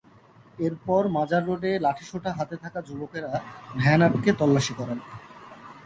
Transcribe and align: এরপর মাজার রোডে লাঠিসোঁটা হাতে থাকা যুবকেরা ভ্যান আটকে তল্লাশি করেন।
এরপর 0.59 1.01
মাজার 1.07 1.43
রোডে 1.45 1.71
লাঠিসোঁটা 1.79 2.31
হাতে 2.37 2.55
থাকা 2.63 2.79
যুবকেরা 2.87 3.31
ভ্যান 3.75 3.99
আটকে 4.07 4.31
তল্লাশি 4.39 4.73
করেন। 4.79 4.99